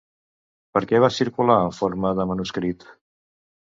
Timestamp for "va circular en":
1.05-1.79